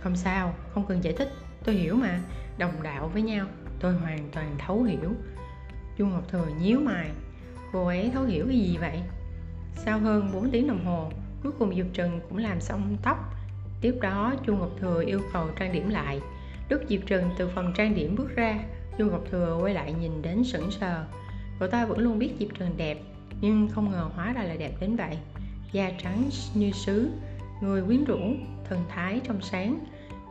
không 0.00 0.16
sao, 0.16 0.54
không 0.74 0.86
cần 0.86 1.04
giải 1.04 1.14
thích, 1.18 1.32
tôi 1.64 1.74
hiểu 1.74 1.94
mà, 1.96 2.20
đồng 2.58 2.82
đạo 2.82 3.08
với 3.08 3.22
nhau, 3.22 3.46
tôi 3.80 3.94
hoàn 3.94 4.28
toàn 4.32 4.56
thấu 4.58 4.82
hiểu. 4.82 5.14
Chu 5.98 6.06
ngọc 6.06 6.28
thừa 6.28 6.46
nhíu 6.60 6.80
mày, 6.80 7.10
cô 7.72 7.86
ấy 7.86 8.10
thấu 8.14 8.24
hiểu 8.24 8.46
cái 8.48 8.58
gì 8.58 8.76
vậy? 8.76 9.00
Sau 9.76 9.98
hơn 9.98 10.30
4 10.32 10.50
tiếng 10.50 10.68
đồng 10.68 10.84
hồ, 10.84 11.12
cuối 11.42 11.52
cùng 11.58 11.74
Diệp 11.74 11.86
Trần 11.92 12.20
cũng 12.28 12.38
làm 12.38 12.60
xong 12.60 12.96
tóc. 13.02 13.34
Tiếp 13.80 13.94
đó 14.02 14.34
Chu 14.46 14.56
Ngọc 14.56 14.70
Thừa 14.80 15.02
yêu 15.06 15.20
cầu 15.32 15.48
trang 15.58 15.72
điểm 15.72 15.88
lại. 15.88 16.20
Lúc 16.68 16.80
Diệp 16.88 17.00
Trần 17.06 17.30
từ 17.38 17.48
phòng 17.48 17.72
trang 17.76 17.94
điểm 17.94 18.16
bước 18.16 18.36
ra 18.36 18.58
Chu 18.98 19.10
Ngọc 19.10 19.24
Thừa 19.30 19.58
quay 19.62 19.74
lại 19.74 19.94
nhìn 20.00 20.22
đến 20.22 20.44
sững 20.44 20.70
sờ. 20.70 21.04
Cậu 21.58 21.68
ta 21.68 21.84
vẫn 21.86 21.98
luôn 21.98 22.18
biết 22.18 22.30
Diệp 22.38 22.48
Trần 22.58 22.70
đẹp, 22.76 22.98
nhưng 23.40 23.68
không 23.68 23.90
ngờ 23.90 24.10
hóa 24.14 24.32
ra 24.32 24.42
là 24.42 24.56
đẹp 24.56 24.72
đến 24.80 24.96
vậy. 24.96 25.18
Da 25.72 25.90
trắng 26.02 26.28
như 26.54 26.70
sứ, 26.72 27.10
người 27.62 27.82
quyến 27.82 28.04
rũ, 28.04 28.20
thần 28.68 28.84
thái 28.88 29.20
trong 29.24 29.40
sáng. 29.40 29.78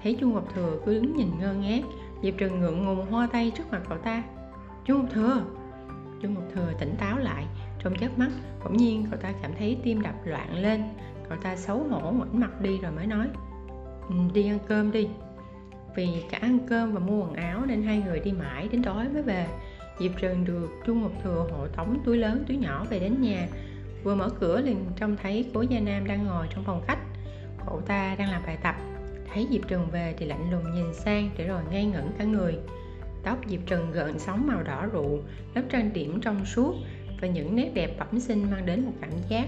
Thấy 0.03 0.17
chu 0.21 0.31
ngọc 0.31 0.47
thừa 0.55 0.79
cứ 0.85 0.93
đứng 0.93 1.17
nhìn 1.17 1.27
ngơ 1.39 1.53
ngác, 1.53 1.81
diệp 2.23 2.33
trần 2.37 2.59
ngượng 2.59 2.85
ngùng 2.85 3.11
hoa 3.11 3.27
tay 3.31 3.51
trước 3.57 3.63
mặt 3.71 3.81
cậu 3.89 3.97
ta. 3.97 4.23
Chu 4.85 4.97
ngọc 4.97 5.07
thừa! 5.13 5.41
Chu 6.21 6.29
ngọc 6.29 6.43
thừa 6.55 6.73
tỉnh 6.79 6.95
táo 6.97 7.17
lại, 7.17 7.45
trong 7.79 7.95
chớp 7.95 8.17
mắt, 8.17 8.29
bỗng 8.63 8.77
nhiên 8.77 9.05
cậu 9.11 9.19
ta 9.19 9.33
cảm 9.41 9.51
thấy 9.59 9.77
tim 9.83 10.01
đập 10.01 10.15
loạn 10.25 10.55
lên. 10.55 10.83
Cậu 11.29 11.37
ta 11.37 11.55
xấu 11.55 11.83
hổ 11.83 12.11
ngoảnh 12.11 12.39
mặt 12.39 12.61
đi 12.61 12.77
rồi 12.81 12.91
mới 12.91 13.07
nói 13.07 13.27
ừ, 14.09 14.15
đi 14.33 14.47
ăn 14.47 14.59
cơm 14.67 14.91
đi 14.91 15.07
vì 15.97 16.07
cả 16.29 16.37
ăn 16.41 16.59
cơm 16.67 16.93
và 16.93 16.99
mua 16.99 17.23
quần 17.23 17.33
áo 17.33 17.65
nên 17.65 17.83
hai 17.83 17.97
người 17.97 18.19
đi 18.19 18.31
mãi 18.31 18.67
đến 18.71 18.83
tối 18.83 19.09
mới 19.13 19.21
về. 19.21 19.47
Diệp 19.99 20.11
trần 20.21 20.45
được 20.45 20.69
chu 20.85 20.95
ngọc 20.95 21.11
thừa 21.23 21.47
hộ 21.51 21.67
tống 21.67 21.99
túi 22.05 22.17
lớn, 22.17 22.43
túi 22.47 22.57
nhỏ 22.57 22.85
về 22.89 22.99
đến 22.99 23.21
nhà. 23.21 23.47
Vừa 24.03 24.15
mở 24.15 24.29
cửa 24.39 24.61
liền 24.61 24.85
trông 24.95 25.17
thấy 25.23 25.51
cố 25.53 25.61
gia 25.61 25.79
nam 25.79 26.07
đang 26.07 26.25
ngồi 26.25 26.47
trong 26.49 26.63
phòng 26.63 26.81
khách. 26.87 26.99
Cậu 27.65 27.81
ta 27.81 28.15
đang 28.19 28.31
làm 28.31 28.41
bài 28.45 28.57
tập. 28.63 28.75
Thấy 29.33 29.47
diệp 29.51 29.67
trần 29.67 29.87
về 29.91 30.15
thì 30.17 30.25
lạnh 30.25 30.51
lùng 30.51 30.73
nhìn 30.75 30.93
sang 30.93 31.29
để 31.37 31.47
rồi 31.47 31.61
ngây 31.71 31.85
ngẩn 31.85 32.11
cả 32.17 32.25
người. 32.25 32.57
Tóc 33.23 33.37
diệp 33.47 33.59
trần 33.65 33.91
gợn 33.91 34.19
sóng 34.19 34.47
màu 34.47 34.63
đỏ 34.63 34.85
rụ, 34.93 35.19
lớp 35.55 35.61
trang 35.69 35.93
điểm 35.93 36.21
trong 36.21 36.45
suốt 36.45 36.75
và 37.21 37.27
những 37.27 37.55
nét 37.55 37.71
đẹp 37.73 37.95
bẩm 37.99 38.19
sinh 38.19 38.51
mang 38.51 38.65
đến 38.65 38.85
một 38.85 38.93
cảm 39.01 39.11
giác 39.29 39.47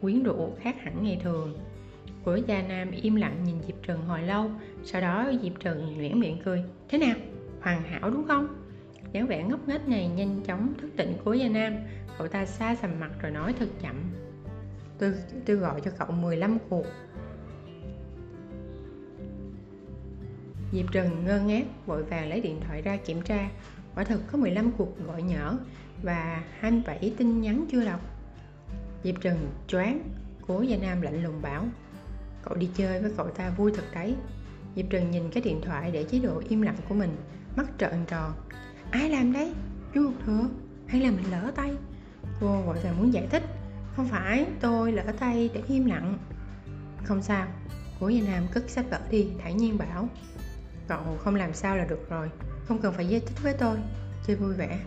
quyến 0.00 0.22
rũ 0.22 0.52
khác 0.60 0.76
hẳn 0.80 1.04
ngày 1.04 1.20
thường 1.22 1.58
của 2.24 2.36
gia 2.46 2.62
nam 2.62 2.90
im 2.90 3.14
lặng 3.14 3.44
nhìn 3.44 3.56
diệp 3.66 3.76
trần 3.82 4.06
hồi 4.06 4.22
lâu 4.22 4.50
sau 4.84 5.00
đó 5.00 5.32
diệp 5.42 5.52
trần 5.60 5.98
nhoẻn 5.98 6.20
miệng 6.20 6.38
cười. 6.44 6.64
Thế 6.88 6.98
nào? 6.98 7.14
Hoàn 7.60 7.82
hảo 7.82 8.10
đúng 8.10 8.26
không? 8.28 8.48
Dáng 9.12 9.26
vẻ 9.26 9.42
ngốc 9.42 9.68
nghếch 9.68 9.88
này 9.88 10.08
nhanh 10.08 10.42
chóng 10.42 10.74
thức 10.80 10.90
tỉnh 10.96 11.12
của 11.24 11.32
gia 11.32 11.48
nam. 11.48 11.74
Cậu 12.18 12.28
ta 12.28 12.46
xa 12.46 12.74
sầm 12.74 13.00
mặt 13.00 13.10
rồi 13.20 13.32
nói 13.32 13.54
thật 13.58 13.68
chậm. 13.82 13.96
Tôi 14.98 15.14
tôi 15.46 15.56
gọi 15.56 15.80
cho 15.80 15.90
cậu 15.98 16.10
15 16.10 16.58
cuộc. 16.68 16.86
Diệp 20.72 20.92
Trần 20.92 21.24
ngơ 21.24 21.40
ngác 21.40 21.64
vội 21.86 22.02
vàng 22.02 22.28
lấy 22.28 22.40
điện 22.40 22.60
thoại 22.66 22.82
ra 22.82 22.96
kiểm 22.96 23.22
tra. 23.22 23.50
Quả 23.94 24.04
thực 24.04 24.20
có 24.32 24.38
15 24.38 24.72
cuộc 24.78 25.06
gọi 25.06 25.22
nhỡ 25.22 25.56
và 26.02 26.42
27 26.58 27.14
tin 27.18 27.40
nhắn 27.40 27.64
chưa 27.70 27.84
đọc 27.84 28.00
Diệp 29.04 29.14
Trần 29.20 29.36
choáng 29.66 30.02
Cố 30.46 30.62
Gia 30.62 30.76
Nam 30.76 31.02
lạnh 31.02 31.22
lùng 31.22 31.42
bảo 31.42 31.66
Cậu 32.44 32.54
đi 32.54 32.70
chơi 32.74 33.02
với 33.02 33.12
cậu 33.16 33.28
ta 33.28 33.50
vui 33.50 33.72
thật 33.74 33.84
đấy. 33.94 34.16
Diệp 34.76 34.86
Trần 34.90 35.10
nhìn 35.10 35.30
cái 35.30 35.42
điện 35.42 35.60
thoại 35.64 35.90
để 35.90 36.04
chế 36.04 36.18
độ 36.18 36.42
im 36.48 36.62
lặng 36.62 36.76
của 36.88 36.94
mình, 36.94 37.16
Mắt 37.56 37.66
trợn 37.78 38.04
tròn. 38.06 38.32
Ai 38.90 39.10
làm 39.10 39.32
đấy? 39.32 39.52
Chú 39.94 40.00
Ngọc 40.02 40.12
Thừa, 40.26 40.48
Hay 40.86 41.00
là 41.00 41.10
mình 41.10 41.30
lỡ 41.30 41.52
tay? 41.56 41.76
Cô 42.40 42.62
vội 42.62 42.78
vàng 42.84 42.98
muốn 42.98 43.12
giải 43.12 43.26
thích. 43.30 43.42
Không 43.96 44.08
phải, 44.08 44.46
tôi 44.60 44.92
lỡ 44.92 45.04
tay 45.18 45.50
để 45.54 45.62
im 45.68 45.86
lặng. 45.86 46.18
Không 47.04 47.22
sao, 47.22 47.46
Cố 48.00 48.08
Gia 48.08 48.32
Nam 48.32 48.46
cất 48.52 48.70
sách 48.70 48.84
vở 48.90 49.00
đi, 49.10 49.28
thản 49.42 49.56
nhiên 49.56 49.78
bảo. 49.78 50.08
Cậu 50.88 51.18
không 51.18 51.34
làm 51.34 51.54
sao 51.54 51.76
là 51.76 51.84
được 51.84 52.10
rồi, 52.10 52.30
Không 52.68 52.78
cần 52.78 52.94
phải 52.94 53.08
giải 53.08 53.20
thích 53.20 53.42
với 53.42 53.54
tôi. 53.54 53.78
Chơi 54.26 54.36
vui 54.36 54.54
vẻ. 54.54 54.80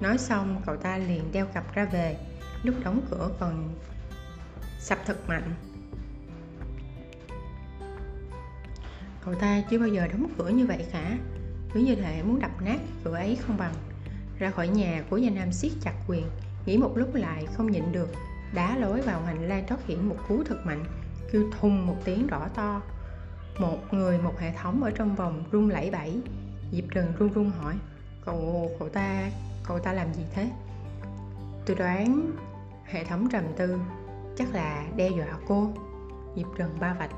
Nói 0.00 0.18
xong, 0.18 0.62
cậu 0.66 0.76
ta 0.76 0.98
liền 0.98 1.32
đeo 1.32 1.46
cặp 1.46 1.74
ra 1.74 1.84
về. 1.84 2.16
Lúc 2.62 2.74
đóng 2.84 3.00
cửa, 3.10 3.30
còn 3.40 3.74
sập 4.78 4.98
thật 5.06 5.28
mạnh. 5.28 5.54
Cậu 9.24 9.34
ta 9.34 9.62
chưa 9.70 9.78
bao 9.78 9.88
giờ 9.88 10.06
đóng 10.06 10.26
cửa 10.38 10.48
như 10.48 10.66
vậy 10.66 10.86
cả. 10.92 11.18
Cứ 11.74 11.80
như 11.80 11.94
thể 11.94 12.22
muốn 12.22 12.40
đập 12.40 12.50
nát 12.60 12.78
cửa 13.04 13.14
ấy 13.14 13.38
không 13.46 13.56
bằng. 13.56 13.74
Ra 14.38 14.50
khỏi 14.50 14.68
nhà 14.68 15.04
của 15.10 15.16
gia 15.16 15.30
nam 15.30 15.52
siết 15.52 15.72
chặt 15.80 15.94
quyền 16.08 16.26
Nghĩ 16.66 16.78
một 16.78 16.92
lúc 16.96 17.14
lại 17.14 17.46
không 17.54 17.72
nhịn 17.72 17.92
được 17.92 18.08
Đá 18.54 18.76
lối 18.76 19.00
vào 19.00 19.22
hành 19.22 19.48
lang 19.48 19.64
thoát 19.66 19.86
hiểm 19.86 20.08
một 20.08 20.16
cú 20.28 20.44
thật 20.44 20.56
mạnh 20.64 20.84
Kêu 21.32 21.50
thùng 21.60 21.86
một 21.86 21.96
tiếng 22.04 22.26
rõ 22.26 22.48
to. 22.54 22.82
Một 23.58 23.94
người 23.94 24.18
một 24.18 24.38
hệ 24.38 24.52
thống 24.52 24.82
ở 24.82 24.90
trong 24.90 25.14
vòng 25.14 25.44
rung 25.52 25.70
lẫy 25.70 25.90
bẩy 25.90 26.20
Diệp 26.72 26.84
Trần 26.94 27.12
run 27.18 27.32
run 27.32 27.50
hỏi 27.50 27.74
Cậu, 28.24 28.70
cậu 28.78 28.88
ta 28.88 29.30
cậu 29.68 29.78
ta 29.78 29.92
làm 29.92 30.14
gì 30.14 30.22
thế? 30.34 30.50
Tôi 31.66 31.76
đoán 31.76 32.30
hệ 32.84 33.04
thống 33.04 33.28
trầm 33.30 33.44
tư 33.56 33.78
chắc 34.36 34.54
là 34.54 34.86
đe 34.96 35.08
dọa 35.08 35.38
cô. 35.46 35.68
Diệp 36.36 36.46
trần 36.58 36.76
ba 36.80 36.94
vạch. 36.94 37.10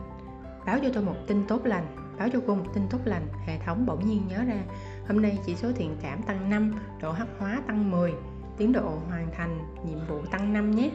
Báo 0.67 0.79
cho 0.83 0.89
tôi 0.95 1.03
một 1.03 1.17
tin 1.27 1.45
tốt 1.49 1.67
lành. 1.67 1.87
Báo 2.19 2.29
cho 2.33 2.41
cô 2.47 2.55
một 2.55 2.67
tin 2.75 2.83
tốt 2.91 2.99
lành. 3.05 3.27
Hệ 3.47 3.59
thống 3.59 3.87
bỗng 3.87 4.09
nhiên 4.09 4.23
nhớ 4.29 4.45
ra, 4.45 4.63
hôm 5.09 5.23
nay 5.23 5.39
chỉ 5.47 5.55
số 5.55 5.73
thiện 5.73 5.97
cảm 6.03 6.23
tăng 6.23 6.51
5 6.51 6.75
độ 7.03 7.13
hắc 7.13 7.29
hóa 7.39 7.63
tăng 7.67 7.91
10 7.91 8.13
tiến 8.59 8.73
độ 8.73 8.99
hoàn 9.09 9.31
thành 9.37 9.59
nhiệm 9.87 9.99
vụ 10.09 10.21
tăng 10.31 10.53
5 10.53 10.71
nhé. 10.71 10.91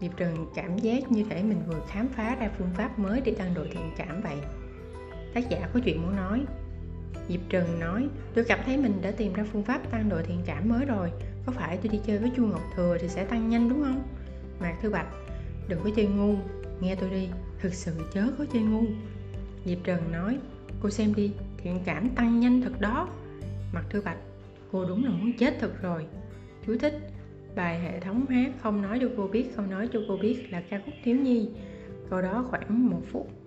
Diệp 0.00 0.16
Trần 0.16 0.46
cảm 0.54 0.78
giác 0.78 1.12
như 1.12 1.24
thể 1.30 1.42
mình 1.42 1.62
vừa 1.66 1.80
khám 1.88 2.08
phá 2.08 2.36
ra 2.40 2.50
phương 2.58 2.70
pháp 2.74 2.98
mới 2.98 3.20
để 3.20 3.34
tăng 3.38 3.54
độ 3.54 3.64
thiện 3.72 3.90
cảm 3.96 4.22
vậy. 4.22 4.36
Tác 5.34 5.48
giả 5.48 5.68
có 5.74 5.80
chuyện 5.84 6.02
muốn 6.02 6.16
nói. 6.16 6.44
Diệp 7.28 7.40
Trần 7.48 7.80
nói, 7.80 8.08
Tôi 8.34 8.44
cảm 8.44 8.58
thấy 8.66 8.76
mình 8.76 9.02
đã 9.02 9.10
tìm 9.10 9.32
ra 9.32 9.44
phương 9.52 9.64
pháp 9.64 9.90
tăng 9.90 10.08
độ 10.08 10.16
thiện 10.26 10.42
cảm 10.46 10.68
mới 10.68 10.84
rồi. 10.84 11.12
Có 11.46 11.52
phải 11.52 11.76
tôi 11.76 11.88
đi 11.92 12.00
chơi 12.06 12.18
với 12.18 12.30
Chu 12.36 12.46
Ngọc 12.46 12.62
Thừa 12.76 12.98
thì 13.00 13.08
sẽ 13.08 13.24
tăng 13.24 13.48
nhanh, 13.48 13.68
đúng 13.68 13.82
không? 13.82 14.02
Mạc 14.60 14.76
Thư 14.82 14.90
Bạch 14.90 15.06
Đừng 15.70 15.80
có 15.84 15.90
chơi 15.96 16.06
ngu. 16.06 16.34
Nghe 16.80 16.94
tôi 16.94 17.10
đi, 17.10 17.28
Thực 17.60 17.74
sự 17.74 17.92
chớ 18.12 18.22
có 18.38 18.44
chơi 18.52 18.62
ngu. 18.62 18.82
Diệp 19.64 19.78
Trần 19.84 20.12
nói, 20.12 20.38
Cô 20.82 20.90
xem 20.90 21.14
đi 21.14 21.32
Thiện 21.58 21.80
cảm 21.84 22.08
tăng 22.08 22.40
nhanh 22.40 22.62
thật 22.62 22.80
đó. 22.80 23.08
Mặt 23.72 23.84
Thư 23.90 24.00
Bạch, 24.00 24.18
Cô 24.72 24.84
đúng 24.84 25.04
là 25.04 25.10
muốn 25.10 25.32
chết 25.38 25.56
thật 25.60 25.82
rồi. 25.82 26.06
Chú 26.66 26.76
thích, 26.78 26.98
Bài 27.56 27.80
hệ 27.80 28.00
thống 28.00 28.26
hát 28.26 28.52
không 28.62 28.82
nói 28.82 28.98
cho 29.00 29.08
cô 29.16 29.28
biết, 29.28 29.46
Không 29.56 29.70
nói 29.70 29.88
cho 29.92 30.00
cô 30.08 30.16
biết 30.16 30.46
là 30.50 30.62
ca 30.70 30.80
khúc 30.84 30.94
thiếu 31.04 31.16
nhi. 31.16 31.48
Câu 32.10 32.22
đó 32.22 32.46
khoảng 32.50 32.90
một 32.90 33.02
phút 33.12 33.39